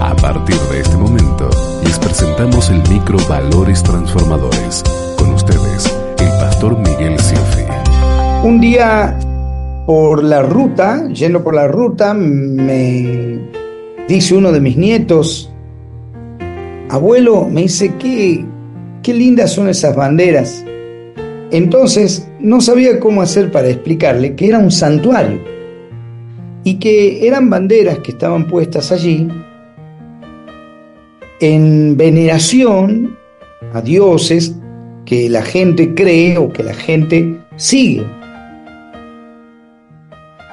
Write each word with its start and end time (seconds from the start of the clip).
A 0.00 0.14
partir 0.14 0.56
de 0.70 0.80
este 0.80 0.96
momento, 0.96 1.50
les 1.82 1.98
presentamos 1.98 2.70
el 2.70 2.80
micro 2.88 3.18
Valores 3.28 3.82
Transformadores. 3.82 4.84
Con 5.16 5.32
ustedes, 5.32 5.92
el 6.20 6.28
pastor 6.40 6.78
Miguel 6.78 7.18
Silfi. 7.18 7.64
Un 8.44 8.60
día 8.60 9.18
por 9.86 10.22
la 10.22 10.42
ruta, 10.42 11.08
yendo 11.08 11.42
por 11.42 11.56
la 11.56 11.66
ruta, 11.66 12.14
me 12.14 13.40
dice 14.06 14.36
uno 14.36 14.52
de 14.52 14.60
mis 14.60 14.76
nietos, 14.76 15.52
abuelo, 16.90 17.48
me 17.50 17.62
dice, 17.62 17.94
qué, 17.98 18.44
qué 19.02 19.12
lindas 19.12 19.52
son 19.52 19.68
esas 19.68 19.96
banderas. 19.96 20.64
Entonces 21.50 22.28
no 22.38 22.60
sabía 22.60 23.00
cómo 23.00 23.20
hacer 23.20 23.50
para 23.50 23.68
explicarle 23.68 24.36
que 24.36 24.46
era 24.46 24.60
un 24.60 24.70
santuario 24.70 25.40
y 26.62 26.78
que 26.78 27.26
eran 27.26 27.50
banderas 27.50 27.98
que 27.98 28.12
estaban 28.12 28.46
puestas 28.46 28.92
allí 28.92 29.28
en 31.40 31.96
veneración 31.96 33.16
a 33.72 33.80
dioses 33.80 34.54
que 35.04 35.28
la 35.30 35.42
gente 35.42 35.94
cree 35.94 36.36
o 36.36 36.52
que 36.52 36.62
la 36.62 36.74
gente 36.74 37.38
sigue. 37.56 38.06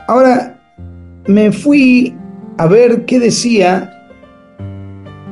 Ahora 0.08 0.60
me 1.28 1.52
fui 1.52 2.16
a 2.58 2.68
ver 2.68 3.06
qué 3.06 3.20
decía 3.20 3.92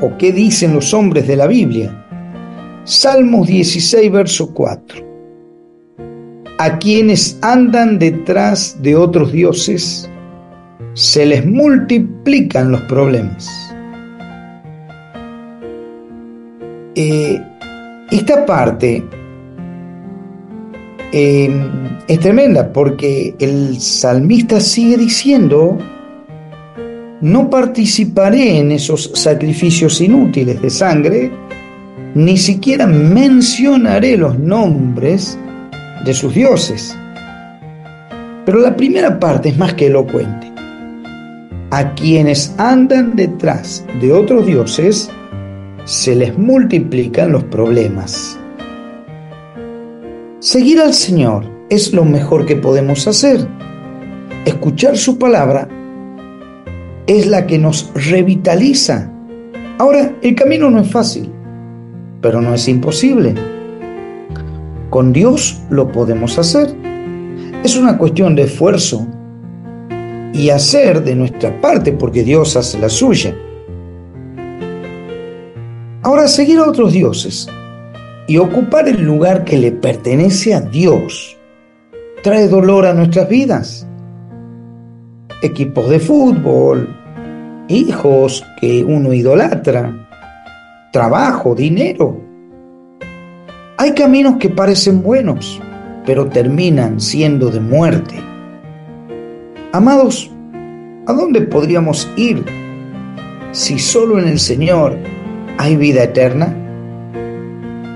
o 0.01 0.17
qué 0.17 0.31
dicen 0.31 0.73
los 0.73 0.93
hombres 0.93 1.27
de 1.27 1.37
la 1.37 1.47
Biblia. 1.47 1.99
Salmos 2.83 3.47
16, 3.47 4.11
verso 4.11 4.53
4. 4.53 5.13
A 6.57 6.77
quienes 6.79 7.37
andan 7.41 7.97
detrás 7.99 8.77
de 8.81 8.95
otros 8.95 9.31
dioses, 9.31 10.09
se 10.93 11.25
les 11.25 11.45
multiplican 11.45 12.71
los 12.71 12.81
problemas. 12.81 13.62
Eh, 16.95 17.41
esta 18.11 18.45
parte 18.45 19.03
eh, 21.11 21.51
es 22.07 22.19
tremenda 22.19 22.71
porque 22.71 23.35
el 23.39 23.79
salmista 23.79 24.59
sigue 24.59 24.97
diciendo, 24.97 25.77
no 27.21 27.49
participaré 27.49 28.59
en 28.59 28.71
esos 28.73 29.11
sacrificios 29.13 30.01
inútiles 30.01 30.61
de 30.61 30.69
sangre, 30.69 31.31
ni 32.13 32.37
siquiera 32.37 32.85
mencionaré 32.85 34.17
los 34.17 34.37
nombres 34.37 35.37
de 36.05 36.13
sus 36.13 36.33
dioses. 36.35 36.95
Pero 38.45 38.59
la 38.59 38.75
primera 38.75 39.19
parte 39.19 39.49
es 39.49 39.57
más 39.57 39.73
que 39.73 39.87
elocuente. 39.87 40.51
A 41.71 41.93
quienes 41.95 42.53
andan 42.57 43.15
detrás 43.15 43.83
de 43.99 44.11
otros 44.11 44.45
dioses, 44.45 45.09
se 45.85 46.15
les 46.15 46.37
multiplican 46.37 47.31
los 47.31 47.43
problemas. 47.45 48.39
Seguir 50.39 50.79
al 50.79 50.93
Señor 50.93 51.45
es 51.69 51.93
lo 51.93 52.05
mejor 52.05 52.45
que 52.45 52.55
podemos 52.55 53.07
hacer. 53.07 53.47
Escuchar 54.45 54.97
su 54.97 55.17
palabra 55.17 55.67
es 57.07 57.27
la 57.27 57.45
que 57.47 57.57
nos 57.57 57.91
revitaliza. 57.93 59.11
Ahora, 59.77 60.15
el 60.21 60.35
camino 60.35 60.69
no 60.69 60.79
es 60.79 60.91
fácil, 60.91 61.29
pero 62.21 62.41
no 62.41 62.53
es 62.53 62.67
imposible. 62.67 63.33
Con 64.89 65.11
Dios 65.11 65.61
lo 65.69 65.91
podemos 65.91 66.37
hacer. 66.37 66.73
Es 67.63 67.77
una 67.77 67.97
cuestión 67.97 68.35
de 68.35 68.43
esfuerzo 68.43 69.07
y 70.33 70.49
hacer 70.49 71.03
de 71.03 71.15
nuestra 71.15 71.59
parte 71.61 71.93
porque 71.93 72.23
Dios 72.23 72.55
hace 72.55 72.79
la 72.79 72.89
suya. 72.89 73.35
Ahora, 76.03 76.27
seguir 76.27 76.59
a 76.59 76.67
otros 76.67 76.91
dioses 76.91 77.47
y 78.27 78.37
ocupar 78.37 78.89
el 78.89 79.01
lugar 79.01 79.45
que 79.45 79.57
le 79.57 79.71
pertenece 79.71 80.53
a 80.53 80.59
Dios 80.59 81.37
trae 82.23 82.49
dolor 82.49 82.85
a 82.85 82.93
nuestras 82.93 83.29
vidas. 83.29 83.87
Equipos 85.41 85.89
de 85.89 85.99
fútbol, 85.99 86.93
hijos 87.69 88.45
que 88.59 88.83
uno 88.83 89.13
idolatra, 89.13 90.09
trabajo, 90.91 91.55
dinero. 91.55 92.19
Hay 93.77 93.93
caminos 93.93 94.35
que 94.39 94.49
parecen 94.49 95.01
buenos, 95.03 95.61
pero 96.05 96.27
terminan 96.27 96.99
siendo 96.99 97.49
de 97.49 97.61
muerte. 97.61 98.15
Amados, 99.71 100.29
¿a 101.07 101.13
dónde 101.13 101.41
podríamos 101.41 102.09
ir 102.17 102.43
si 103.53 103.79
solo 103.79 104.19
en 104.19 104.27
el 104.27 104.39
Señor 104.39 104.97
hay 105.57 105.75
vida 105.75 106.03
eterna? 106.03 106.55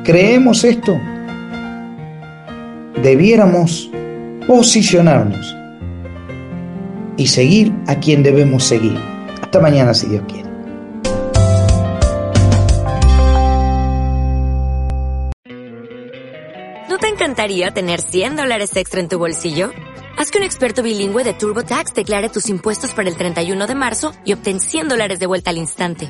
¿Creemos 0.03 0.63
esto? 0.63 1.00
Debiéramos 3.01 3.91
posicionarnos 4.47 5.56
y 7.17 7.28
seguir 7.28 7.73
a 7.88 7.96
quien 7.96 8.23
debemos 8.23 8.63
seguir. 8.63 8.97
Hasta 9.41 9.59
mañana 9.59 9.94
si 9.94 10.07
Dios 10.07 10.23
quiere. 10.28 10.47
¿No 16.90 16.97
te 17.00 17.07
encantaría 17.07 17.72
tener 17.72 18.01
100 18.01 18.35
dólares 18.38 18.75
extra 18.75 19.01
en 19.01 19.09
tu 19.09 19.19
bolsillo? 19.19 19.72
Haz 20.17 20.31
que 20.31 20.40
un 20.40 20.44
experto 20.44 20.81
bilingüe 20.81 21.23
de 21.23 21.34
TurboTax 21.34 21.94
declare 21.94 22.29
tus 22.29 22.50
impuestos 22.50 22.94
para 22.94 23.09
el 23.09 23.17
31 23.17 23.67
de 23.67 23.75
marzo 23.75 24.13
y 24.25 24.34
obtén 24.34 24.59
100 24.59 24.88
dólares 24.88 25.19
de 25.19 25.28
vuelta 25.28 25.51
al 25.51 25.57
instante. 25.57 26.09